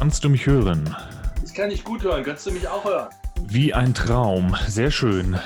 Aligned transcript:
Kannst 0.00 0.24
du 0.24 0.30
mich 0.30 0.46
hören? 0.46 0.96
Ich 1.44 1.52
kann 1.52 1.68
dich 1.68 1.84
gut 1.84 2.02
hören. 2.02 2.24
Kannst 2.24 2.46
du 2.46 2.52
mich 2.52 2.66
auch 2.66 2.82
hören? 2.86 3.10
Wie 3.42 3.74
ein 3.74 3.92
Traum. 3.92 4.56
Sehr 4.66 4.90
schön. 4.90 5.38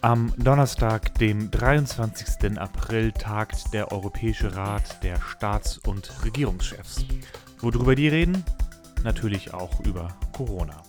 Am 0.00 0.34
Donnerstag, 0.36 1.14
dem 1.20 1.52
23. 1.52 2.58
April, 2.58 3.12
tagt 3.12 3.72
der 3.72 3.92
Europäische 3.92 4.56
Rat 4.56 5.04
der 5.04 5.20
Staats- 5.20 5.78
und 5.78 6.24
Regierungschefs. 6.24 7.04
Worüber 7.60 7.94
die 7.94 8.08
reden? 8.08 8.42
Natürlich 9.04 9.54
auch 9.54 9.78
über 9.86 10.08
Corona. 10.36 10.82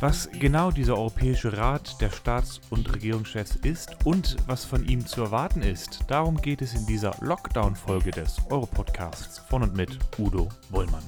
Was 0.00 0.28
genau 0.32 0.72
dieser 0.72 0.96
Europäische 0.96 1.56
Rat 1.56 2.00
der 2.00 2.10
Staats- 2.10 2.60
und 2.70 2.92
Regierungschefs 2.92 3.54
ist 3.54 4.04
und 4.04 4.36
was 4.48 4.64
von 4.64 4.84
ihm 4.84 5.06
zu 5.06 5.22
erwarten 5.22 5.62
ist, 5.62 6.00
darum 6.08 6.38
geht 6.38 6.60
es 6.60 6.74
in 6.74 6.86
dieser 6.86 7.14
Lockdown-Folge 7.20 8.10
des 8.10 8.36
Europodcasts 8.50 9.38
von 9.38 9.62
und 9.62 9.76
mit 9.76 9.96
Udo 10.18 10.48
Bollmann. 10.70 11.04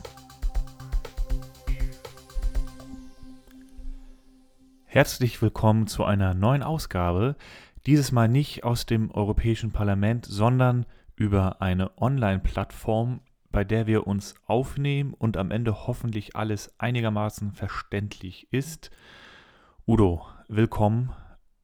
Herzlich 4.92 5.40
willkommen 5.40 5.86
zu 5.86 6.02
einer 6.02 6.34
neuen 6.34 6.64
Ausgabe, 6.64 7.36
dieses 7.86 8.10
Mal 8.10 8.26
nicht 8.26 8.64
aus 8.64 8.86
dem 8.86 9.12
Europäischen 9.12 9.70
Parlament, 9.70 10.26
sondern 10.26 10.84
über 11.14 11.62
eine 11.62 11.96
Online-Plattform, 11.96 13.20
bei 13.52 13.62
der 13.62 13.86
wir 13.86 14.08
uns 14.08 14.34
aufnehmen 14.46 15.14
und 15.14 15.36
am 15.36 15.52
Ende 15.52 15.86
hoffentlich 15.86 16.34
alles 16.34 16.74
einigermaßen 16.78 17.52
verständlich 17.52 18.52
ist. 18.52 18.90
Udo, 19.86 20.26
willkommen 20.48 21.12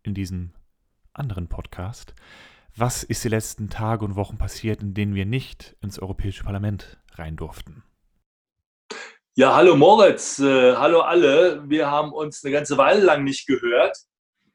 in 0.05 0.15
diesem 0.15 0.53
anderen 1.13 1.49
Podcast. 1.49 2.15
Was 2.77 3.03
ist 3.03 3.25
die 3.25 3.29
letzten 3.29 3.71
Tage 3.71 4.05
und 4.05 4.15
Wochen 4.15 4.39
passiert, 4.39 4.83
in 4.83 4.95
denen 4.95 5.17
wir 5.17 5.27
nicht 5.27 5.75
ins 5.83 5.99
Europäische 5.99 6.45
Parlament 6.45 7.01
rein 7.15 7.35
durften? 7.35 7.83
Ja, 9.39 9.55
hallo 9.55 9.77
Moritz, 9.77 10.39
äh, 10.39 10.75
hallo 10.77 11.01
alle. 11.03 11.63
Wir 11.69 11.91
haben 11.91 12.11
uns 12.15 12.43
eine 12.43 12.55
ganze 12.55 12.79
Weile 12.79 13.03
lang 13.03 13.23
nicht 13.23 13.47
gehört. 13.47 13.95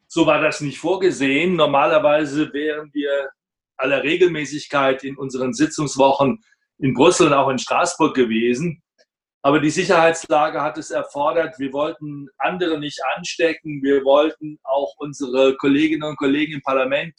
So 0.07 0.25
war 0.25 0.41
das 0.41 0.59
nicht 0.59 0.79
vorgesehen. 0.79 1.55
Normalerweise 1.55 2.51
wären 2.51 2.89
wir 2.91 3.29
aller 3.77 4.01
Regelmäßigkeit 4.01 5.03
in 5.03 5.17
unseren 5.17 5.53
Sitzungswochen 5.53 6.43
in 6.79 6.95
Brüssel 6.95 7.27
und 7.27 7.33
auch 7.33 7.49
in 7.49 7.59
Straßburg 7.59 8.15
gewesen. 8.15 8.81
Aber 9.43 9.59
die 9.59 9.69
Sicherheitslage 9.69 10.63
hat 10.63 10.79
es 10.79 10.89
erfordert. 10.89 11.59
Wir 11.59 11.73
wollten 11.73 12.29
andere 12.39 12.79
nicht 12.79 13.01
anstecken. 13.15 13.83
Wir 13.83 14.03
wollten 14.03 14.57
auch 14.63 14.95
unsere 14.97 15.57
Kolleginnen 15.57 16.09
und 16.09 16.17
Kollegen 16.17 16.53
im 16.53 16.61
Parlament 16.63 17.13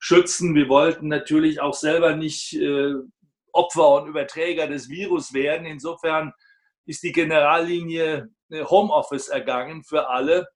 schützen. 0.00 0.56
Wir 0.56 0.68
wollten 0.68 1.06
natürlich 1.06 1.60
auch 1.60 1.74
selber 1.74 2.16
nicht 2.16 2.54
äh, 2.54 2.94
Opfer 3.52 3.90
und 3.90 4.08
Überträger 4.08 4.66
des 4.66 4.88
Virus 4.88 5.32
werden. 5.32 5.66
Insofern 5.66 6.32
ist 6.86 7.02
die 7.02 7.12
Generallinie 7.12 8.30
äh, 8.50 8.64
Homeoffice 8.64 9.28
ergangen 9.28 9.82
für 9.82 10.08
alle. 10.08 10.46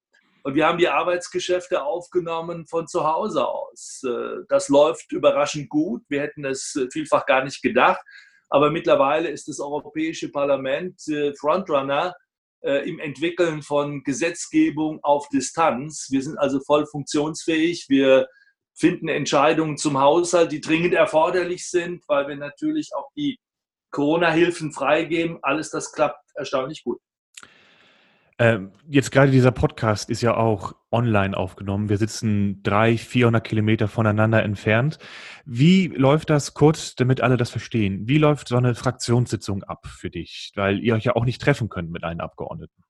Und 0.42 0.54
wir 0.54 0.66
haben 0.66 0.78
die 0.78 0.88
Arbeitsgeschäfte 0.88 1.82
aufgenommen 1.82 2.66
von 2.66 2.88
zu 2.88 3.04
Hause 3.04 3.46
aus. 3.46 4.02
Äh, 4.06 4.44
das 4.48 4.68
läuft 4.68 5.12
überraschend 5.12 5.68
gut. 5.68 6.02
Wir 6.08 6.22
hätten 6.22 6.44
es 6.44 6.76
äh, 6.76 6.88
vielfach 6.90 7.26
gar 7.26 7.44
nicht 7.44 7.60
gedacht. 7.62 8.00
Aber 8.48 8.70
mittlerweile 8.70 9.28
ist 9.28 9.48
das 9.48 9.60
Europäische 9.60 10.28
Parlament 10.28 11.00
Frontrunner 11.38 12.16
im 12.62 12.98
Entwickeln 12.98 13.62
von 13.62 14.02
Gesetzgebung 14.02 14.98
auf 15.04 15.28
Distanz. 15.28 16.08
Wir 16.10 16.20
sind 16.20 16.36
also 16.36 16.58
voll 16.58 16.84
funktionsfähig. 16.84 17.86
Wir 17.88 18.26
finden 18.74 19.06
Entscheidungen 19.06 19.76
zum 19.76 20.00
Haushalt, 20.00 20.50
die 20.50 20.60
dringend 20.60 20.94
erforderlich 20.94 21.70
sind, 21.70 22.02
weil 22.08 22.26
wir 22.26 22.34
natürlich 22.34 22.90
auch 22.92 23.08
die 23.16 23.38
Corona-Hilfen 23.90 24.72
freigeben. 24.72 25.38
Alles 25.42 25.70
das 25.70 25.92
klappt 25.92 26.30
erstaunlich 26.34 26.84
gut. 26.84 27.00
Ähm, 28.40 28.72
jetzt 28.88 29.12
gerade 29.12 29.30
dieser 29.30 29.50
Podcast 29.50 30.08
ist 30.08 30.22
ja 30.22 30.34
auch 30.34 30.74
online 30.90 31.36
aufgenommen. 31.36 31.90
Wir 31.90 31.98
sitzen 31.98 32.62
drei, 32.62 32.96
400 32.96 33.46
Kilometer 33.46 33.86
voneinander 33.86 34.42
entfernt. 34.42 34.98
Wie 35.44 35.88
läuft 35.88 36.30
das 36.30 36.54
kurz, 36.54 36.94
damit 36.94 37.20
alle 37.20 37.36
das 37.36 37.50
verstehen? 37.50 38.08
Wie 38.08 38.16
läuft 38.16 38.48
so 38.48 38.56
eine 38.56 38.74
Fraktionssitzung 38.74 39.62
ab 39.64 39.86
für 39.86 40.08
dich? 40.08 40.52
Weil 40.54 40.78
ihr 40.80 40.94
euch 40.94 41.04
ja 41.04 41.16
auch 41.16 41.26
nicht 41.26 41.42
treffen 41.42 41.68
könnt 41.68 41.90
mit 41.90 42.02
allen 42.02 42.22
Abgeordneten. 42.22 42.82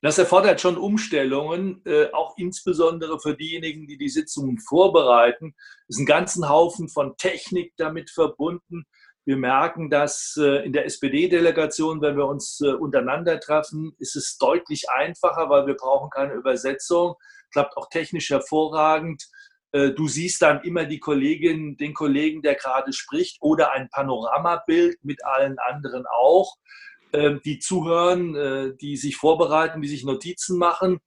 Das 0.00 0.16
erfordert 0.16 0.58
schon 0.58 0.78
Umstellungen, 0.78 1.82
äh, 1.84 2.10
auch 2.12 2.36
insbesondere 2.38 3.20
für 3.20 3.36
diejenigen, 3.36 3.86
die 3.86 3.98
die 3.98 4.08
Sitzungen 4.08 4.58
vorbereiten. 4.58 5.54
Es 5.88 5.96
ist 5.96 6.00
ein 6.00 6.06
ganzen 6.06 6.48
Haufen 6.48 6.88
von 6.88 7.16
Technik 7.18 7.74
damit 7.76 8.10
verbunden. 8.10 8.84
Wir 9.26 9.38
merken, 9.38 9.88
dass 9.88 10.38
äh, 10.38 10.66
in 10.66 10.74
der 10.74 10.84
SPD-Delegation, 10.84 12.02
wenn 12.02 12.16
wir 12.16 12.26
uns 12.26 12.60
äh, 12.60 12.72
untereinander 12.72 13.40
treffen, 13.40 13.94
ist 13.98 14.16
es 14.16 14.36
deutlich 14.36 14.90
einfacher, 14.90 15.48
weil 15.48 15.66
wir 15.66 15.74
brauchen 15.74 16.10
keine 16.10 16.34
Übersetzung. 16.34 17.14
Klappt 17.50 17.76
auch 17.78 17.88
technisch 17.88 18.28
hervorragend. 18.28 19.26
Äh, 19.72 19.92
du 19.92 20.08
siehst 20.08 20.42
dann 20.42 20.62
immer 20.62 20.84
die 20.84 20.98
Kollegin, 20.98 21.78
den 21.78 21.94
Kollegen, 21.94 22.42
der 22.42 22.54
gerade 22.54 22.92
spricht, 22.92 23.38
oder 23.40 23.72
ein 23.72 23.88
Panoramabild 23.88 25.02
mit 25.02 25.24
allen 25.24 25.58
anderen 25.58 26.04
auch, 26.06 26.56
ähm, 27.14 27.40
die 27.46 27.58
zuhören, 27.60 28.76
die 28.78 28.96
sich 28.98 29.16
vorbereiten, 29.16 29.80
die 29.80 29.88
sich 29.88 30.04
Notizen 30.04 30.58
machen. 30.58 30.98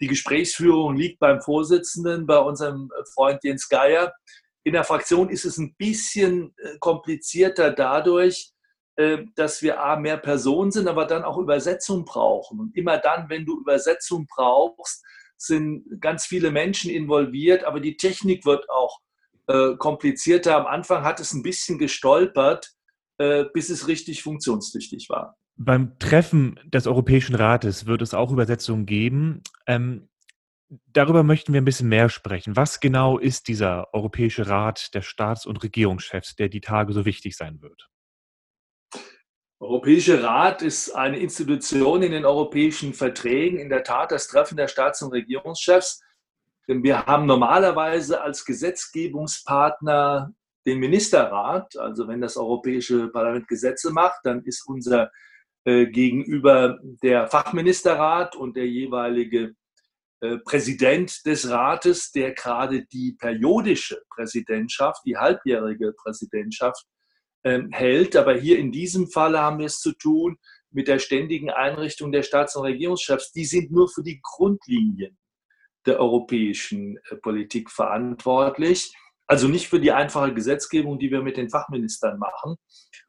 Die 0.00 0.06
Gesprächsführung 0.06 0.96
liegt 0.96 1.18
beim 1.18 1.42
Vorsitzenden, 1.42 2.26
bei 2.26 2.38
unserem 2.38 2.90
Freund 3.14 3.44
Jens 3.44 3.68
Geier. 3.68 4.14
In 4.64 4.72
der 4.74 4.84
Fraktion 4.84 5.30
ist 5.30 5.44
es 5.44 5.58
ein 5.58 5.74
bisschen 5.76 6.54
äh, 6.58 6.78
komplizierter 6.78 7.70
dadurch, 7.70 8.52
äh, 8.96 9.18
dass 9.34 9.62
wir 9.62 9.82
A, 9.82 9.96
mehr 9.96 10.18
Personen 10.18 10.70
sind, 10.70 10.88
aber 10.88 11.06
dann 11.06 11.24
auch 11.24 11.38
Übersetzung 11.38 12.04
brauchen. 12.04 12.60
Und 12.60 12.76
immer 12.76 12.98
dann, 12.98 13.28
wenn 13.28 13.46
du 13.46 13.58
Übersetzung 13.58 14.26
brauchst, 14.26 15.04
sind 15.36 16.00
ganz 16.00 16.26
viele 16.26 16.50
Menschen 16.50 16.90
involviert, 16.90 17.64
aber 17.64 17.80
die 17.80 17.96
Technik 17.96 18.44
wird 18.44 18.68
auch 18.68 18.98
äh, 19.46 19.76
komplizierter. 19.76 20.56
Am 20.56 20.66
Anfang 20.66 21.02
hat 21.04 21.18
es 21.20 21.32
ein 21.32 21.42
bisschen 21.42 21.78
gestolpert, 21.78 22.72
bis 23.52 23.68
es 23.68 23.86
richtig 23.86 24.22
funktionstüchtig 24.22 25.10
war. 25.10 25.36
Beim 25.62 25.98
Treffen 25.98 26.58
des 26.64 26.86
Europäischen 26.86 27.34
Rates 27.34 27.84
wird 27.84 28.00
es 28.00 28.14
auch 28.14 28.32
Übersetzungen 28.32 28.86
geben. 28.86 29.42
Ähm, 29.66 30.08
Darüber 30.92 31.24
möchten 31.24 31.52
wir 31.52 31.60
ein 31.60 31.64
bisschen 31.64 31.88
mehr 31.88 32.08
sprechen. 32.08 32.54
Was 32.54 32.78
genau 32.78 33.18
ist 33.18 33.48
dieser 33.48 33.92
Europäische 33.92 34.46
Rat 34.46 34.94
der 34.94 35.02
Staats- 35.02 35.44
und 35.44 35.62
Regierungschefs, 35.64 36.36
der 36.36 36.48
die 36.48 36.60
Tage 36.60 36.92
so 36.92 37.04
wichtig 37.04 37.36
sein 37.36 37.60
wird? 37.60 37.88
Der 38.94 39.02
Europäische 39.68 40.22
Rat 40.22 40.62
ist 40.62 40.92
eine 40.92 41.18
Institution 41.18 42.02
in 42.02 42.12
den 42.12 42.24
europäischen 42.24 42.94
Verträgen, 42.94 43.58
in 43.58 43.68
der 43.68 43.82
Tat 43.82 44.12
das 44.12 44.28
Treffen 44.28 44.56
der 44.56 44.68
Staats- 44.68 45.02
und 45.02 45.12
Regierungschefs. 45.12 46.02
Denn 46.68 46.84
wir 46.84 47.04
haben 47.04 47.26
normalerweise 47.26 48.20
als 48.20 48.44
Gesetzgebungspartner 48.44 50.32
den 50.66 50.78
Ministerrat. 50.78 51.76
Also 51.76 52.06
wenn 52.06 52.20
das 52.20 52.36
Europäische 52.36 53.08
Parlament 53.08 53.48
Gesetze 53.48 53.90
macht, 53.90 54.20
dann 54.22 54.44
ist 54.44 54.68
unser 54.68 55.10
äh, 55.64 55.86
Gegenüber 55.86 56.78
der 57.02 57.26
Fachministerrat 57.26 58.36
und 58.36 58.56
der 58.56 58.68
jeweilige 58.68 59.56
Präsident 60.44 61.24
des 61.24 61.48
Rates, 61.48 62.12
der 62.12 62.32
gerade 62.32 62.84
die 62.86 63.16
periodische 63.18 64.02
Präsidentschaft, 64.14 65.02
die 65.06 65.16
halbjährige 65.16 65.94
Präsidentschaft 65.94 66.84
ähm, 67.44 67.70
hält. 67.72 68.16
Aber 68.16 68.34
hier 68.34 68.58
in 68.58 68.70
diesem 68.70 69.08
Fall 69.08 69.38
haben 69.38 69.58
wir 69.58 69.66
es 69.66 69.78
zu 69.78 69.92
tun 69.92 70.36
mit 70.70 70.88
der 70.88 70.98
ständigen 70.98 71.50
Einrichtung 71.50 72.12
der 72.12 72.22
Staats- 72.22 72.54
und 72.54 72.64
Regierungschefs. 72.64 73.32
Die 73.32 73.44
sind 73.44 73.72
nur 73.72 73.88
für 73.88 74.02
die 74.02 74.20
Grundlinien 74.22 75.18
der 75.86 75.98
europäischen 75.98 76.98
äh, 76.98 77.16
Politik 77.16 77.70
verantwortlich. 77.70 78.94
Also 79.26 79.48
nicht 79.48 79.68
für 79.68 79.80
die 79.80 79.92
einfache 79.92 80.34
Gesetzgebung, 80.34 80.98
die 80.98 81.10
wir 81.10 81.22
mit 81.22 81.36
den 81.36 81.48
Fachministern 81.48 82.18
machen. 82.18 82.56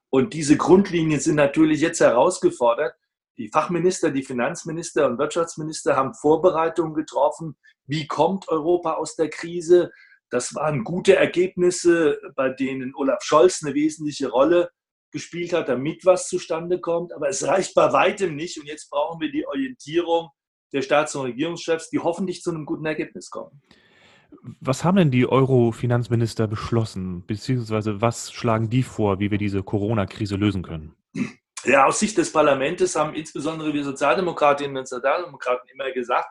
Und 0.10 0.34
diese 0.34 0.56
Grundlinien 0.56 1.20
sind 1.20 1.36
natürlich 1.36 1.82
jetzt 1.82 2.00
herausgefordert 2.00 2.94
die 3.42 3.50
Fachminister, 3.50 4.12
die 4.12 4.24
Finanzminister 4.24 5.08
und 5.08 5.18
Wirtschaftsminister 5.18 5.96
haben 5.96 6.14
Vorbereitungen 6.14 6.94
getroffen. 6.94 7.58
Wie 7.88 8.06
kommt 8.06 8.48
Europa 8.50 8.94
aus 8.94 9.16
der 9.16 9.30
Krise? 9.30 9.92
Das 10.30 10.54
waren 10.54 10.84
gute 10.84 11.16
Ergebnisse, 11.16 12.20
bei 12.36 12.50
denen 12.50 12.94
Olaf 12.96 13.24
Scholz 13.24 13.64
eine 13.64 13.74
wesentliche 13.74 14.30
Rolle 14.30 14.70
gespielt 15.12 15.54
hat, 15.54 15.70
damit 15.70 16.06
was 16.06 16.30
zustande 16.30 16.80
kommt. 16.80 17.14
Aber 17.14 17.30
es 17.30 17.46
reicht 17.46 17.74
bei 17.74 17.92
weitem 17.92 18.36
nicht. 18.36 18.60
Und 18.60 18.68
jetzt 18.68 18.92
brauchen 18.92 19.20
wir 19.20 19.32
die 19.32 19.48
Orientierung 19.48 20.30
der 20.72 20.84
Staats- 20.84 21.16
und 21.16 21.24
Regierungschefs, 21.24 21.90
die 21.90 22.00
hoffentlich 22.00 22.44
zu 22.44 22.52
einem 22.52 22.66
guten 22.66 22.86
Ergebnis 22.86 23.32
kommen. 23.32 23.60
Was 24.60 24.84
haben 24.84 24.98
denn 24.98 25.12
die 25.12 25.28
Euro-Finanzminister 25.28 26.48
beschlossen? 26.48 27.26
Beziehungsweise 27.26 28.02
was 28.02 28.32
schlagen 28.32 28.70
die 28.70 28.84
vor, 28.84 29.20
wie 29.20 29.32
wir 29.32 29.40
diese 29.40 29.64
Corona-Krise 29.64 30.36
lösen 30.36 30.62
können? 30.62 30.96
Ja, 31.64 31.86
aus 31.86 32.00
Sicht 32.00 32.18
des 32.18 32.32
Parlaments 32.32 32.96
haben 32.96 33.14
insbesondere 33.14 33.72
wir 33.72 33.84
Sozialdemokratinnen 33.84 34.78
und 34.78 34.88
Sozialdemokraten 34.88 35.70
immer 35.70 35.92
gesagt, 35.92 36.28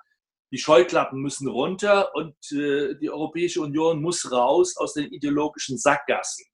die 0.53 0.59
Scheuklappen 0.59 1.21
müssen 1.21 1.47
runter 1.47 2.13
und 2.17 2.35
äh, 2.51 2.97
die 2.97 3.11
Europäische 3.11 3.61
Union 3.61 4.03
muss 4.03 4.33
raus 4.33 4.77
aus 4.77 4.95
den 4.95 5.13
ideologischen 5.13 5.79
Sackgassen. 5.79 6.45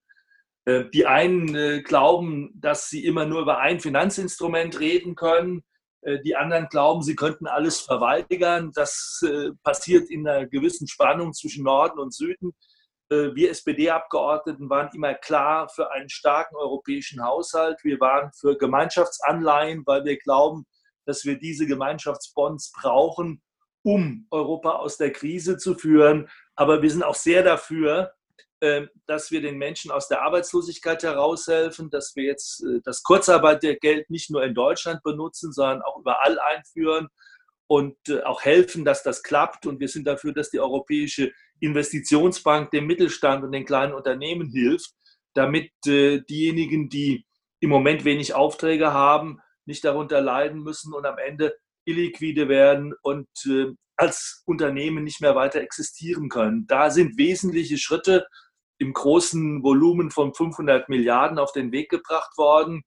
Äh, 0.65 0.85
die 0.93 1.07
einen 1.07 1.83
glauben, 1.83 2.51
dass 2.53 2.89
sie 2.89 3.03
immer 3.03 3.25
nur 3.25 3.41
über 3.41 3.57
ein 3.57 3.79
Finanzinstrument 3.79 4.79
reden 4.79 5.15
können. 5.15 5.63
Die 6.23 6.35
anderen 6.35 6.67
glauben, 6.69 7.01
sie 7.01 7.15
könnten 7.15 7.47
alles 7.47 7.81
verweigern. 7.81 8.71
Das 8.75 9.19
passiert 9.63 10.09
in 10.09 10.25
einer 10.25 10.45
gewissen 10.45 10.87
Spannung 10.87 11.33
zwischen 11.33 11.65
Norden 11.65 11.99
und 11.99 12.13
Süden. 12.13 12.53
Wir 13.09 13.51
SPD-Abgeordneten 13.51 14.69
waren 14.69 14.89
immer 14.93 15.13
klar 15.13 15.69
für 15.69 15.91
einen 15.91 16.09
starken 16.09 16.57
europäischen 16.57 17.23
Haushalt. 17.23 17.79
Wir 17.83 17.99
waren 18.01 18.31
für 18.33 18.57
Gemeinschaftsanleihen, 18.57 19.83
weil 19.85 20.03
wir 20.03 20.17
glauben, 20.17 20.65
dass 21.05 21.23
wir 21.23 21.39
diese 21.39 21.65
Gemeinschaftsbonds 21.65 22.73
brauchen, 22.73 23.41
um 23.83 24.27
Europa 24.29 24.71
aus 24.71 24.97
der 24.97 25.11
Krise 25.13 25.57
zu 25.57 25.75
führen. 25.75 26.29
Aber 26.55 26.81
wir 26.81 26.91
sind 26.91 27.03
auch 27.03 27.15
sehr 27.15 27.43
dafür, 27.43 28.11
ähm, 28.59 28.89
dass 29.05 29.29
wir 29.29 29.41
den 29.41 29.57
Menschen 29.57 29.91
aus 29.91 30.07
der 30.07 30.23
Arbeitslosigkeit 30.23 31.03
heraushelfen, 31.03 31.91
dass 31.91 32.15
wir 32.15 32.23
jetzt 32.23 32.63
äh, 32.63 32.81
das 32.83 33.03
Kurzarbeitergeld 33.03 34.09
nicht 34.09 34.31
nur 34.31 34.43
in 34.43 34.55
Deutschland 34.55 35.03
benutzen, 35.03 35.53
sondern 35.53 35.83
auch 35.83 35.99
überall 35.99 36.39
einführen 36.39 37.07
und 37.67 37.95
äh, 38.09 38.23
auch 38.23 38.41
helfen, 38.41 38.83
dass 38.83 39.03
das 39.03 39.21
klappt. 39.21 39.67
Und 39.67 39.79
wir 39.79 39.87
sind 39.87 40.07
dafür, 40.07 40.33
dass 40.33 40.49
die 40.49 40.59
Europäische 40.59 41.31
Investitionsbank 41.59 42.71
dem 42.71 42.87
Mittelstand 42.87 43.43
und 43.43 43.51
den 43.51 43.65
kleinen 43.65 43.93
Unternehmen 43.93 44.49
hilft, 44.49 44.91
damit 45.33 45.71
äh, 45.85 46.21
diejenigen, 46.21 46.89
die 46.89 47.25
im 47.59 47.69
Moment 47.69 48.05
wenig 48.05 48.33
Aufträge 48.33 48.93
haben, 48.93 49.39
nicht 49.65 49.83
darunter 49.83 50.21
leiden 50.21 50.61
müssen 50.61 50.93
und 50.93 51.05
am 51.05 51.17
Ende 51.17 51.55
illiquide 51.85 52.49
werden 52.49 52.93
und 53.01 53.27
äh, 53.45 53.73
als 53.95 54.43
Unternehmen 54.45 55.03
nicht 55.03 55.21
mehr 55.21 55.35
weiter 55.35 55.61
existieren 55.61 56.29
können. 56.29 56.67
Da 56.67 56.91
sind 56.91 57.17
wesentliche 57.17 57.77
Schritte 57.77 58.27
im 58.77 58.93
großen 58.93 59.63
Volumen 59.63 60.11
von 60.11 60.33
500 60.33 60.87
Milliarden 60.87 61.39
auf 61.39 61.51
den 61.51 61.71
Weg 61.71 61.89
gebracht 61.89 62.37
worden. 62.37 62.83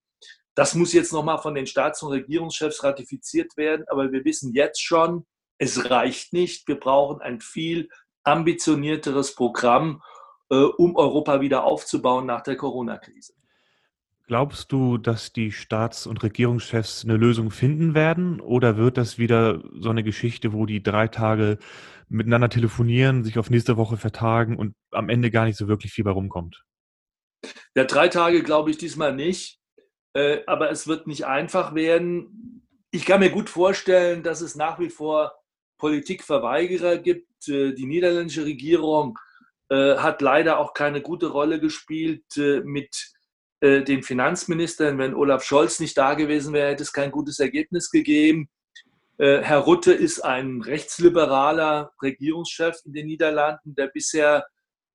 Das 0.54 0.74
muss 0.74 0.92
jetzt 0.92 1.12
nochmal 1.12 1.38
von 1.38 1.54
den 1.54 1.66
Staats- 1.66 2.02
und 2.02 2.12
Regierungschefs 2.12 2.84
ratifiziert 2.84 3.56
werden, 3.56 3.84
aber 3.88 4.12
wir 4.12 4.24
wissen 4.24 4.52
jetzt 4.52 4.80
schon, 4.82 5.26
es 5.58 5.90
reicht 5.90 6.32
nicht. 6.32 6.66
Wir 6.68 6.78
brauchen 6.78 7.20
ein 7.20 7.40
viel 7.40 7.88
ambitionierteres 8.24 9.34
Programm, 9.34 10.02
äh, 10.50 10.56
um 10.56 10.96
Europa 10.96 11.40
wieder 11.40 11.64
aufzubauen 11.64 12.26
nach 12.26 12.42
der 12.42 12.56
Corona-Krise. 12.56 13.34
Glaubst 14.26 14.70
du, 14.70 14.96
dass 14.96 15.32
die 15.32 15.50
Staats- 15.50 16.06
und 16.06 16.22
Regierungschefs 16.22 17.04
eine 17.04 17.16
Lösung 17.16 17.50
finden 17.50 17.94
werden? 17.94 18.40
Oder 18.40 18.76
wird 18.76 18.96
das 18.96 19.18
wieder 19.18 19.60
so 19.80 19.90
eine 19.90 20.04
Geschichte, 20.04 20.52
wo 20.52 20.66
die 20.66 20.84
drei 20.84 21.08
Tage 21.08 21.58
miteinander 22.08 22.48
telefonieren, 22.48 23.24
sich 23.24 23.40
auf 23.40 23.50
nächste 23.50 23.76
Woche 23.76 23.96
vertagen 23.96 24.56
und 24.56 24.76
am 24.92 25.08
Ende 25.08 25.32
gar 25.32 25.46
nicht 25.46 25.56
so 25.56 25.66
wirklich 25.66 25.92
viel 25.92 26.04
bei 26.04 26.12
rumkommt? 26.12 26.64
Ja, 27.74 27.82
drei 27.82 28.06
Tage 28.06 28.44
glaube 28.44 28.70
ich 28.70 28.78
diesmal 28.78 29.14
nicht. 29.14 29.58
Äh, 30.12 30.42
aber 30.46 30.70
es 30.70 30.86
wird 30.86 31.06
nicht 31.06 31.26
einfach 31.26 31.74
werden. 31.74 32.66
Ich 32.90 33.06
kann 33.06 33.20
mir 33.20 33.30
gut 33.30 33.50
vorstellen, 33.50 34.22
dass 34.22 34.40
es 34.40 34.54
nach 34.54 34.78
wie 34.78 34.90
vor 34.90 35.39
Politikverweigerer 35.80 36.98
gibt. 36.98 37.48
Äh, 37.48 37.72
die 37.72 37.86
niederländische 37.86 38.44
Regierung 38.44 39.18
äh, 39.68 39.96
hat 39.96 40.22
leider 40.22 40.58
auch 40.58 40.74
keine 40.74 41.00
gute 41.00 41.28
Rolle 41.28 41.58
gespielt 41.58 42.24
mit 42.36 43.12
äh, 43.60 43.82
den 43.82 44.04
Finanzministern. 44.04 44.98
Wenn 44.98 45.14
Olaf 45.14 45.42
Scholz 45.42 45.80
nicht 45.80 45.98
da 45.98 46.14
gewesen 46.14 46.52
wäre, 46.52 46.70
hätte 46.70 46.84
es 46.84 46.92
kein 46.92 47.10
gutes 47.10 47.40
Ergebnis 47.40 47.90
gegeben. 47.90 48.48
Herr 49.22 49.58
Rutte 49.58 49.92
ist 49.92 50.20
ein 50.20 50.62
rechtsliberaler 50.62 51.92
Regierungschef 52.02 52.78
in 52.86 52.94
den 52.94 53.06
Niederlanden, 53.06 53.74
der 53.74 53.88
bisher 53.88 54.46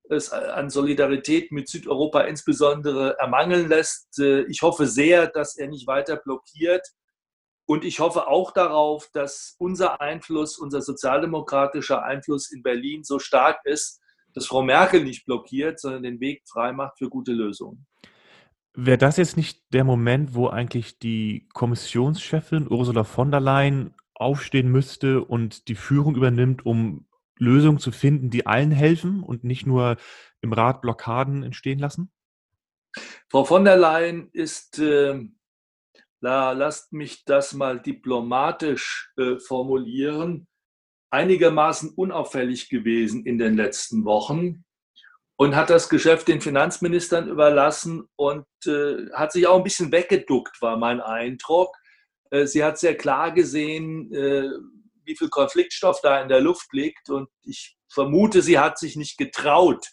es 0.09 0.31
an 0.31 0.71
Solidarität 0.71 1.51
mit 1.51 1.69
Südeuropa 1.69 2.21
insbesondere 2.21 3.15
ermangeln 3.19 3.69
lässt. 3.69 4.17
Ich 4.47 4.63
hoffe 4.63 4.87
sehr, 4.87 5.27
dass 5.27 5.57
er 5.57 5.67
nicht 5.67 5.85
weiter 5.85 6.15
blockiert. 6.15 6.87
Und 7.65 7.83
ich 7.83 8.00
hoffe 8.00 8.27
auch 8.27 8.51
darauf, 8.51 9.09
dass 9.12 9.56
unser 9.57 10.00
Einfluss, 10.01 10.57
unser 10.57 10.81
sozialdemokratischer 10.81 12.03
Einfluss 12.03 12.51
in 12.51 12.62
Berlin 12.62 13.03
so 13.03 13.17
stark 13.17 13.59
ist, 13.63 14.01
dass 14.33 14.45
Frau 14.45 14.62
Merkel 14.62 15.03
nicht 15.03 15.25
blockiert, 15.25 15.79
sondern 15.79 16.03
den 16.03 16.19
Weg 16.19 16.44
frei 16.47 16.73
macht 16.73 16.97
für 16.97 17.09
gute 17.09 17.31
Lösungen. 17.31 17.88
Wäre 18.73 18.97
das 18.97 19.17
jetzt 19.17 19.38
nicht 19.38 19.63
der 19.73 19.85
Moment, 19.85 20.35
wo 20.35 20.50
eigentlich 20.50 21.00
die 21.00 21.47
Kommissionschefin 21.53 22.69
Ursula 22.69 23.06
von 23.06 23.31
der 23.31 23.39
Leyen 23.39 23.95
aufstehen 24.13 24.69
müsste 24.69 25.23
und 25.23 25.69
die 25.69 25.75
Führung 25.75 26.15
übernimmt, 26.15 26.65
um 26.65 27.07
Lösungen 27.38 27.79
zu 27.79 27.91
finden, 27.91 28.29
die 28.29 28.45
allen 28.45 28.71
helfen 28.71 29.23
und 29.23 29.44
nicht 29.44 29.65
nur 29.65 29.97
im 30.41 30.53
Rat 30.53 30.81
Blockaden 30.81 31.44
entstehen 31.44 31.79
lassen? 31.79 32.11
Frau 33.29 33.44
von 33.44 33.65
der 33.65 33.77
Leyen 33.77 34.29
ist, 34.31 34.79
äh, 34.79 35.25
na, 36.25 36.54
lasst 36.54 36.92
mich 36.92 37.24
das 37.24 37.54
mal 37.54 37.80
diplomatisch 37.80 39.12
äh, 39.16 39.38
formulieren, 39.38 40.48
einigermaßen 41.12 41.94
unauffällig 41.95 42.68
gewesen 42.68 43.27
in 43.27 43.38
den 43.38 43.56
letzten 43.56 44.06
Wochen 44.06 44.66
und 45.36 45.56
hat 45.56 45.69
das 45.69 45.88
Geschäft 45.88 46.27
den 46.27 46.42
Finanzministern 46.42 47.30
überlassen 47.30 48.10
und 48.16 48.48
äh, 48.66 49.06
hat 49.13 49.33
sich 49.33 49.45
auch 49.45 49.57
ein 49.57 49.63
bisschen 49.63 49.92
weggeduckt, 49.92 50.60
war 50.63 50.77
mein 50.77 51.00
Eindruck. 51.00 51.75
Äh, 52.31 52.48
sie 52.48 52.63
hat 52.63 52.80
sehr 52.80 52.98
klar 52.98 53.31
gesehen, 53.31 54.12
äh, 54.12 54.50
wie 55.04 55.16
viel 55.16 55.30
Konfliktstoff 55.30 56.01
da 56.01 56.19
in 56.24 56.28
der 56.28 56.42
Luft 56.42 56.74
liegt 56.74 57.12
und 57.12 57.30
ich 57.44 57.78
vermute, 57.88 58.42
sie 58.42 58.57
hat 58.57 58.80
sich 58.80 58.95
nicht 58.95 59.19
getraut, 59.19 59.89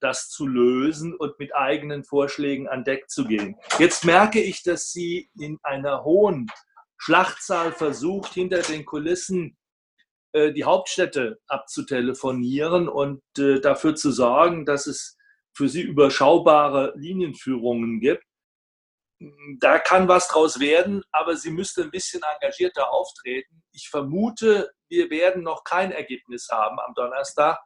das 0.00 0.28
zu 0.28 0.46
lösen 0.46 1.14
und 1.14 1.38
mit 1.38 1.54
eigenen 1.54 2.04
Vorschlägen 2.04 2.68
an 2.68 2.84
Deck 2.84 3.08
zu 3.08 3.24
gehen. 3.24 3.56
Jetzt 3.78 4.04
merke 4.04 4.40
ich, 4.40 4.62
dass 4.62 4.90
sie 4.90 5.30
in 5.38 5.58
einer 5.62 6.04
hohen 6.04 6.46
Schlachtzahl 6.98 7.72
versucht, 7.72 8.34
hinter 8.34 8.62
den 8.62 8.84
Kulissen 8.84 9.56
äh, 10.32 10.52
die 10.52 10.64
Hauptstädte 10.64 11.38
abzutelefonieren 11.46 12.88
und 12.88 13.22
äh, 13.38 13.60
dafür 13.60 13.94
zu 13.94 14.10
sorgen, 14.10 14.64
dass 14.64 14.86
es 14.86 15.16
für 15.56 15.68
sie 15.68 15.82
überschaubare 15.82 16.92
Linienführungen 16.96 18.00
gibt. 18.00 18.24
Da 19.60 19.78
kann 19.78 20.08
was 20.08 20.28
draus 20.28 20.58
werden, 20.58 21.02
aber 21.12 21.36
sie 21.36 21.50
müsste 21.50 21.82
ein 21.82 21.90
bisschen 21.90 22.22
engagierter 22.34 22.92
auftreten. 22.92 23.62
Ich 23.72 23.88
vermute, 23.88 24.72
wir 24.88 25.08
werden 25.08 25.44
noch 25.44 25.62
kein 25.62 25.92
Ergebnis 25.92 26.48
haben 26.50 26.80
am 26.80 26.94
Donnerstag. 26.94 27.58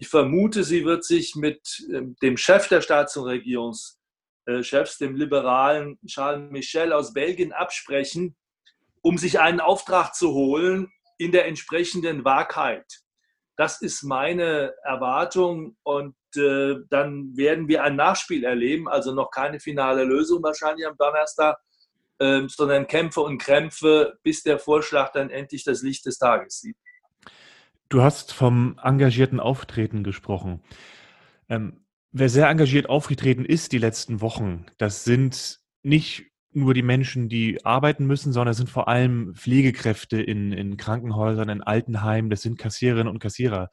Ich 0.00 0.08
vermute, 0.08 0.62
sie 0.62 0.84
wird 0.84 1.04
sich 1.04 1.34
mit 1.34 1.84
ähm, 1.92 2.14
dem 2.22 2.36
Chef 2.36 2.68
der 2.68 2.82
Staats- 2.82 3.16
und 3.16 3.24
Regierungschefs, 3.24 4.98
dem 4.98 5.16
liberalen 5.16 5.98
Charles 6.06 6.52
Michel 6.52 6.92
aus 6.92 7.12
Belgien, 7.12 7.52
absprechen, 7.52 8.36
um 9.02 9.18
sich 9.18 9.40
einen 9.40 9.58
Auftrag 9.58 10.14
zu 10.14 10.32
holen, 10.34 10.92
in 11.18 11.32
der 11.32 11.46
entsprechenden 11.46 12.24
Wahrheit. 12.24 12.86
Das 13.56 13.82
ist 13.82 14.04
meine 14.04 14.72
Erwartung 14.84 15.76
und 15.82 16.14
äh, 16.36 16.76
dann 16.90 17.36
werden 17.36 17.66
wir 17.66 17.82
ein 17.82 17.96
Nachspiel 17.96 18.44
erleben, 18.44 18.88
also 18.88 19.12
noch 19.12 19.32
keine 19.32 19.58
finale 19.58 20.04
Lösung 20.04 20.44
wahrscheinlich 20.44 20.86
am 20.86 20.96
Donnerstag, 20.96 21.58
äh, 22.20 22.42
sondern 22.46 22.86
Kämpfe 22.86 23.22
und 23.22 23.38
Krämpfe, 23.38 24.16
bis 24.22 24.44
der 24.44 24.60
Vorschlag 24.60 25.10
dann 25.10 25.28
endlich 25.28 25.64
das 25.64 25.82
Licht 25.82 26.06
des 26.06 26.18
Tages 26.18 26.60
sieht. 26.60 26.76
Du 27.88 28.02
hast 28.02 28.32
vom 28.34 28.78
engagierten 28.82 29.40
Auftreten 29.40 30.04
gesprochen. 30.04 30.62
Ähm, 31.48 31.86
wer 32.12 32.28
sehr 32.28 32.48
engagiert 32.48 32.88
aufgetreten 32.88 33.46
ist 33.46 33.72
die 33.72 33.78
letzten 33.78 34.20
Wochen, 34.20 34.66
das 34.76 35.04
sind 35.04 35.60
nicht 35.82 36.26
nur 36.52 36.74
die 36.74 36.82
Menschen, 36.82 37.28
die 37.28 37.64
arbeiten 37.64 38.06
müssen, 38.06 38.32
sondern 38.32 38.52
es 38.52 38.58
sind 38.58 38.68
vor 38.68 38.88
allem 38.88 39.34
Pflegekräfte 39.34 40.20
in, 40.20 40.52
in 40.52 40.76
Krankenhäusern, 40.76 41.48
in 41.48 41.62
Altenheimen, 41.62 42.30
das 42.30 42.42
sind 42.42 42.58
Kassiererinnen 42.58 43.12
und 43.12 43.20
Kassierer. 43.20 43.70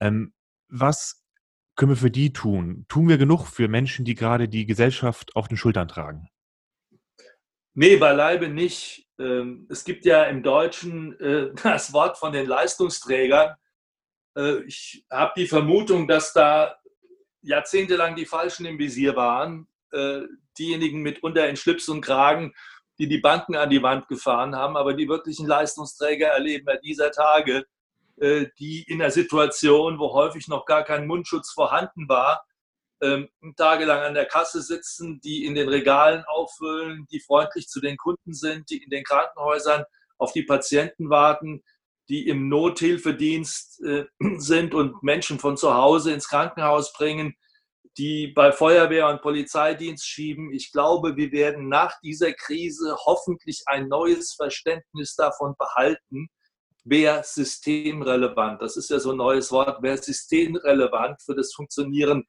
Ähm, 0.00 0.32
was 0.68 1.24
können 1.76 1.92
wir 1.92 1.96
für 1.96 2.10
die 2.10 2.32
tun? 2.32 2.86
Tun 2.88 3.08
wir 3.08 3.18
genug 3.18 3.46
für 3.46 3.68
Menschen, 3.68 4.04
die 4.04 4.14
gerade 4.14 4.48
die 4.48 4.66
Gesellschaft 4.66 5.36
auf 5.36 5.48
den 5.48 5.56
Schultern 5.56 5.88
tragen? 5.88 6.28
Nee, 7.74 7.96
beileibe 7.96 8.48
nicht. 8.48 9.08
Ähm, 9.18 9.66
es 9.68 9.84
gibt 9.84 10.04
ja 10.04 10.24
im 10.24 10.42
Deutschen 10.42 11.18
äh, 11.20 11.52
das 11.62 11.92
Wort 11.92 12.16
von 12.16 12.32
den 12.32 12.46
Leistungsträgern. 12.46 13.56
Äh, 14.36 14.62
ich 14.62 15.04
habe 15.10 15.32
die 15.36 15.46
Vermutung, 15.46 16.06
dass 16.06 16.32
da 16.32 16.76
jahrzehntelang 17.42 18.16
die 18.16 18.26
Falschen 18.26 18.64
im 18.64 18.78
Visier 18.78 19.16
waren 19.16 19.66
äh, 19.92 20.20
diejenigen 20.56 21.02
mitunter 21.02 21.48
in 21.48 21.56
Schlips 21.56 21.88
und 21.88 22.00
Kragen, 22.00 22.54
die 22.98 23.08
die 23.08 23.18
Banken 23.18 23.56
an 23.56 23.70
die 23.70 23.82
Wand 23.82 24.06
gefahren 24.06 24.54
haben, 24.54 24.76
aber 24.76 24.94
die 24.94 25.08
wirklichen 25.08 25.48
Leistungsträger 25.48 26.28
erleben 26.28 26.66
wir 26.66 26.78
dieser 26.78 27.10
Tage, 27.10 27.66
die 28.16 28.84
in 28.86 29.02
einer 29.02 29.10
Situation, 29.10 29.98
wo 29.98 30.12
häufig 30.12 30.46
noch 30.46 30.64
gar 30.64 30.84
kein 30.84 31.08
Mundschutz 31.08 31.50
vorhanden 31.50 32.08
war, 32.08 32.46
ähm, 33.04 33.28
tagelang 33.56 34.02
an 34.02 34.14
der 34.14 34.26
Kasse 34.26 34.62
sitzen, 34.62 35.20
die 35.20 35.44
in 35.44 35.54
den 35.54 35.68
Regalen 35.68 36.24
auffüllen, 36.26 37.06
die 37.10 37.20
freundlich 37.20 37.68
zu 37.68 37.80
den 37.80 37.96
Kunden 37.96 38.32
sind, 38.32 38.70
die 38.70 38.82
in 38.82 38.90
den 38.90 39.04
Krankenhäusern 39.04 39.84
auf 40.18 40.32
die 40.32 40.44
Patienten 40.44 41.10
warten, 41.10 41.62
die 42.08 42.26
im 42.28 42.48
Nothilfedienst 42.48 43.82
äh, 43.82 44.06
sind 44.38 44.74
und 44.74 45.02
Menschen 45.02 45.38
von 45.38 45.56
zu 45.56 45.74
Hause 45.74 46.12
ins 46.12 46.28
Krankenhaus 46.28 46.92
bringen, 46.92 47.34
die 47.96 48.28
bei 48.28 48.50
Feuerwehr 48.52 49.08
und 49.08 49.22
Polizeidienst 49.22 50.06
schieben. 50.06 50.52
Ich 50.52 50.72
glaube, 50.72 51.16
wir 51.16 51.30
werden 51.32 51.68
nach 51.68 52.00
dieser 52.00 52.32
Krise 52.32 52.96
hoffentlich 53.04 53.62
ein 53.66 53.88
neues 53.88 54.34
Verständnis 54.34 55.14
davon 55.14 55.54
behalten, 55.58 56.28
wer 56.84 57.22
systemrelevant, 57.22 58.60
das 58.60 58.76
ist 58.76 58.90
ja 58.90 58.98
so 58.98 59.12
ein 59.12 59.16
neues 59.16 59.50
Wort, 59.52 59.78
wer 59.80 59.96
systemrelevant 59.96 61.22
für 61.22 61.34
das 61.34 61.52
Funktionieren 61.54 62.24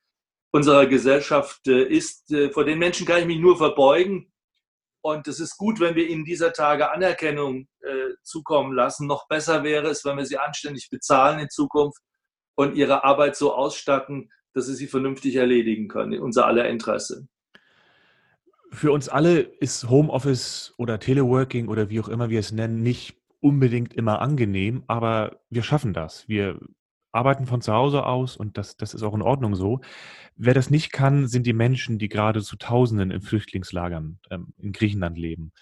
unserer 0.56 0.86
Gesellschaft 0.86 1.68
äh, 1.68 1.84
ist. 1.84 2.32
Äh, 2.32 2.50
vor 2.50 2.64
den 2.64 2.80
Menschen 2.80 3.06
kann 3.06 3.20
ich 3.20 3.26
mich 3.26 3.40
nur 3.40 3.58
verbeugen. 3.58 4.32
Und 5.02 5.28
es 5.28 5.42
ist 5.42 5.58
gut, 5.58 5.82
wenn 5.82 5.96
wir 5.96 6.08
ihnen 6.08 6.24
dieser 6.24 6.54
Tage 6.54 6.92
Anerkennung 6.92 7.68
äh, 7.82 8.14
zukommen 8.24 8.74
lassen. 8.74 9.06
Noch 9.06 9.28
besser 9.28 9.64
wäre 9.64 9.90
es, 9.90 10.06
wenn 10.06 10.16
wir 10.16 10.26
sie 10.26 10.38
anständig 10.38 10.90
bezahlen 10.90 11.40
in 11.40 11.50
Zukunft 11.50 12.02
und 12.56 12.76
ihre 12.76 13.04
Arbeit 13.04 13.36
so 13.36 13.54
ausstatten, 13.54 14.32
dass 14.54 14.68
sie 14.68 14.76
sie 14.76 14.88
vernünftig 14.88 15.36
erledigen 15.36 15.90
können, 15.90 16.14
in 16.14 16.22
unser 16.22 16.46
aller 16.46 16.70
Interesse. 16.70 17.28
Für 18.72 18.94
uns 18.94 19.10
alle 19.10 19.42
ist 19.42 19.90
Homeoffice 19.90 20.74
oder 20.78 21.00
Teleworking 21.00 21.68
oder 21.68 21.90
wie 21.90 22.00
auch 22.00 22.08
immer 22.08 22.30
wir 22.30 22.40
es 22.40 22.54
nennen, 22.54 22.82
nicht 22.82 23.18
unbedingt 23.42 23.94
immer 23.94 24.22
angenehm, 24.22 24.86
aber 24.88 25.42
wir 25.50 25.64
schaffen 25.64 25.94
das. 25.94 26.28
Wir 26.30 26.60
arbeiten 27.16 27.48
von 27.48 27.62
zu 27.62 27.74
Hause 27.74 28.06
aus 28.06 28.38
und 28.38 28.58
das, 28.58 28.78
das 28.78 28.94
ist 28.94 29.04
auch 29.04 29.14
in 29.14 29.22
Ordnung 29.22 29.56
so. 29.56 29.82
Wer 30.36 30.54
das 30.54 30.70
nicht 30.70 30.92
kann, 30.92 31.28
sind 31.28 31.48
die 31.48 31.54
Menschen, 31.54 31.98
die 31.98 32.10
gerade 32.10 32.42
zu 32.42 32.58
Tausenden 32.58 33.12
in 33.12 33.22
Flüchtlingslagern 33.22 34.20
ähm, 34.30 34.54
in 34.58 34.74
Griechenland 34.74 35.18
leben. 35.18 35.54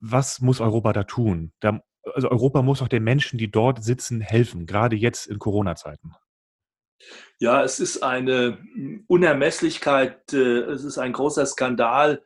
Was 0.00 0.40
muss 0.40 0.60
Europa 0.60 0.92
da 0.92 1.02
tun? 1.02 1.52
Da, 1.60 1.82
also 2.14 2.30
Europa 2.30 2.62
muss 2.62 2.80
auch 2.80 2.88
den 2.88 3.02
Menschen, 3.02 3.38
die 3.38 3.50
dort 3.50 3.82
sitzen, 3.82 4.20
helfen, 4.20 4.66
gerade 4.66 4.96
jetzt 4.96 5.26
in 5.26 5.38
Corona-Zeiten. 5.38 6.12
Ja, 7.38 7.62
es 7.62 7.80
ist 7.80 8.02
eine 8.02 8.58
Unermesslichkeit, 9.06 10.32
äh, 10.32 10.60
es 10.62 10.84
ist 10.84 10.98
ein 10.98 11.12
großer 11.12 11.46
Skandal, 11.46 12.22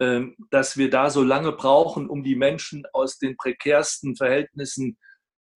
ähm, 0.00 0.36
dass 0.50 0.76
wir 0.76 0.90
da 0.90 1.10
so 1.10 1.22
lange 1.22 1.52
brauchen, 1.52 2.08
um 2.08 2.22
die 2.22 2.36
Menschen 2.36 2.84
aus 2.92 3.18
den 3.18 3.36
prekärsten 3.36 4.14
Verhältnissen 4.14 4.98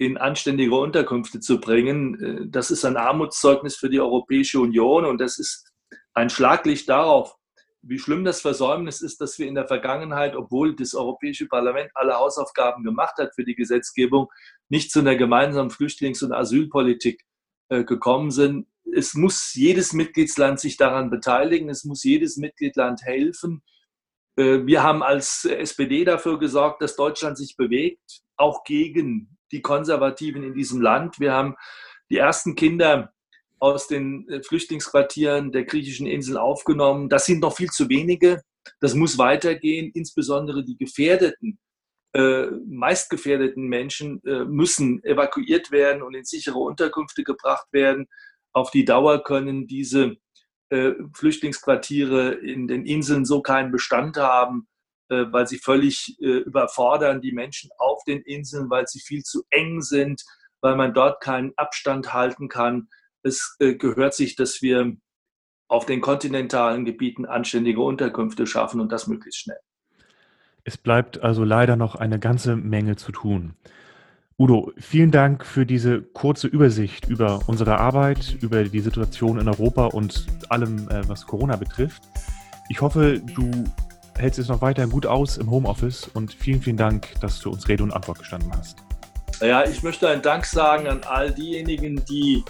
in 0.00 0.16
anständige 0.16 0.74
Unterkünfte 0.74 1.40
zu 1.40 1.60
bringen. 1.60 2.14
Äh, 2.22 2.46
das 2.48 2.70
ist 2.70 2.84
ein 2.86 2.96
Armutszeugnis 2.96 3.76
für 3.76 3.90
die 3.90 4.00
Europäische 4.00 4.58
Union 4.58 5.04
und 5.04 5.20
das 5.20 5.38
ist 5.38 5.70
ein 6.14 6.30
Schlaglicht 6.30 6.88
darauf, 6.88 7.36
wie 7.82 7.98
schlimm 7.98 8.24
das 8.24 8.40
Versäumnis 8.40 9.02
ist, 9.02 9.20
dass 9.20 9.38
wir 9.38 9.46
in 9.46 9.54
der 9.54 9.68
Vergangenheit, 9.68 10.34
obwohl 10.34 10.74
das 10.74 10.94
Europäische 10.94 11.46
Parlament 11.48 11.90
alle 11.94 12.14
Hausaufgaben 12.14 12.82
gemacht 12.82 13.16
hat 13.18 13.34
für 13.34 13.44
die 13.44 13.54
Gesetzgebung, 13.54 14.28
nicht 14.70 14.90
zu 14.90 15.00
einer 15.00 15.16
gemeinsamen 15.16 15.70
Flüchtlings- 15.70 16.24
und 16.24 16.32
Asylpolitik 16.32 17.22
äh, 17.68 17.84
gekommen 17.84 18.30
sind. 18.30 18.68
Es 18.94 19.12
muss 19.12 19.54
jedes 19.54 19.92
Mitgliedsland 19.92 20.60
sich 20.60 20.78
daran 20.78 21.10
beteiligen, 21.10 21.68
es 21.68 21.84
muss 21.84 22.04
jedes 22.04 22.38
Mitgliedsland 22.38 23.02
helfen. 23.02 23.62
Äh, 24.36 24.64
wir 24.64 24.82
haben 24.82 25.02
als 25.02 25.44
SPD 25.44 26.06
dafür 26.06 26.38
gesorgt, 26.38 26.80
dass 26.80 26.96
Deutschland 26.96 27.36
sich 27.36 27.56
bewegt, 27.56 28.22
auch 28.36 28.64
gegen 28.64 29.36
die 29.52 29.62
Konservativen 29.62 30.42
in 30.42 30.54
diesem 30.54 30.80
Land. 30.80 31.20
Wir 31.20 31.32
haben 31.32 31.56
die 32.10 32.18
ersten 32.18 32.54
Kinder 32.54 33.12
aus 33.60 33.86
den 33.86 34.28
äh, 34.28 34.42
Flüchtlingsquartieren 34.42 35.52
der 35.52 35.64
griechischen 35.64 36.06
Insel 36.06 36.36
aufgenommen. 36.36 37.08
Das 37.08 37.26
sind 37.26 37.40
noch 37.40 37.56
viel 37.56 37.68
zu 37.68 37.88
wenige. 37.88 38.42
Das 38.80 38.94
muss 38.94 39.18
weitergehen. 39.18 39.90
Insbesondere 39.94 40.64
die 40.64 40.76
gefährdeten 40.76 41.58
äh, 42.12 42.46
meistgefährdeten 42.66 43.68
Menschen 43.68 44.20
äh, 44.24 44.44
müssen 44.44 45.04
evakuiert 45.04 45.70
werden 45.70 46.02
und 46.02 46.14
in 46.14 46.24
sichere 46.24 46.58
Unterkünfte 46.58 47.22
gebracht 47.22 47.68
werden. 47.70 48.08
Auf 48.52 48.72
die 48.72 48.84
Dauer 48.84 49.22
können 49.22 49.66
diese 49.66 50.16
Flüchtlingsquartiere 51.14 52.30
in 52.30 52.68
den 52.68 52.86
Inseln 52.86 53.24
so 53.24 53.42
keinen 53.42 53.72
Bestand 53.72 54.16
haben, 54.16 54.68
weil 55.30 55.46
sie 55.46 55.58
völlig 55.58 56.16
äh, 56.20 56.38
überfordern 56.38 57.20
die 57.20 57.32
Menschen 57.32 57.70
auf 57.78 58.02
den 58.04 58.22
Inseln, 58.22 58.70
weil 58.70 58.86
sie 58.86 59.00
viel 59.00 59.22
zu 59.22 59.42
eng 59.50 59.82
sind, 59.82 60.22
weil 60.60 60.76
man 60.76 60.94
dort 60.94 61.20
keinen 61.20 61.52
Abstand 61.56 62.12
halten 62.12 62.48
kann. 62.48 62.88
Es 63.22 63.56
äh, 63.58 63.74
gehört 63.74 64.14
sich, 64.14 64.36
dass 64.36 64.62
wir 64.62 64.96
auf 65.68 65.86
den 65.86 66.00
kontinentalen 66.00 66.84
Gebieten 66.84 67.26
anständige 67.26 67.80
Unterkünfte 67.80 68.46
schaffen 68.46 68.80
und 68.80 68.90
das 68.90 69.06
möglichst 69.06 69.40
schnell. 69.40 69.60
Es 70.64 70.76
bleibt 70.76 71.22
also 71.22 71.44
leider 71.44 71.76
noch 71.76 71.94
eine 71.94 72.18
ganze 72.18 72.56
Menge 72.56 72.96
zu 72.96 73.12
tun. 73.12 73.54
Udo, 74.38 74.72
vielen 74.78 75.10
Dank 75.10 75.44
für 75.44 75.66
diese 75.66 76.00
kurze 76.00 76.48
Übersicht 76.48 77.08
über 77.08 77.40
unsere 77.46 77.78
Arbeit, 77.78 78.38
über 78.40 78.64
die 78.64 78.80
Situation 78.80 79.38
in 79.38 79.48
Europa 79.48 79.86
und 79.86 80.26
allem, 80.48 80.88
äh, 80.88 81.06
was 81.08 81.26
Corona 81.26 81.56
betrifft. 81.56 82.02
Ich 82.70 82.80
hoffe, 82.80 83.20
du 83.20 83.64
hältst 84.18 84.38
es 84.38 84.48
noch 84.48 84.60
weiter 84.60 84.86
gut 84.86 85.06
aus 85.06 85.36
im 85.36 85.50
Homeoffice 85.50 86.08
und 86.14 86.32
vielen, 86.32 86.60
vielen 86.60 86.76
Dank, 86.76 87.08
dass 87.20 87.40
du 87.40 87.50
uns 87.50 87.68
Rede 87.68 87.82
und 87.82 87.92
Antwort 87.92 88.18
gestanden 88.18 88.52
hast. 88.56 88.78
Ja, 89.40 89.64
ich 89.64 89.82
möchte 89.82 90.08
einen 90.08 90.22
Dank 90.22 90.44
sagen 90.44 90.86
an 90.86 91.00
all 91.08 91.32
diejenigen, 91.32 92.04
die 92.04 92.44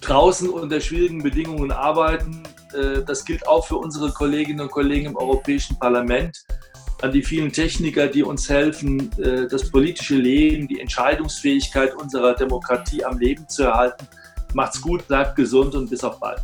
draußen 0.00 0.48
unter 0.48 0.80
schwierigen 0.80 1.22
Bedingungen 1.22 1.72
arbeiten. 1.72 2.42
Äh, 2.72 3.02
das 3.04 3.24
gilt 3.24 3.46
auch 3.48 3.66
für 3.66 3.76
unsere 3.76 4.12
Kolleginnen 4.12 4.60
und 4.60 4.70
Kollegen 4.70 5.06
im 5.06 5.16
Europäischen 5.16 5.78
Parlament 5.78 6.44
an 7.02 7.12
die 7.12 7.22
vielen 7.22 7.52
Techniker, 7.52 8.08
die 8.08 8.22
uns 8.22 8.48
helfen, 8.48 9.10
äh, 9.18 9.46
das 9.46 9.70
politische 9.70 10.16
Leben, 10.16 10.66
die 10.66 10.80
Entscheidungsfähigkeit 10.80 11.94
unserer 11.94 12.34
Demokratie 12.34 13.04
am 13.04 13.18
Leben 13.18 13.48
zu 13.48 13.64
erhalten. 13.64 14.06
Macht's 14.54 14.80
gut, 14.80 15.06
bleibt 15.06 15.36
gesund 15.36 15.74
und 15.74 15.90
bis 15.90 16.02
auf 16.02 16.18
bald. 16.18 16.42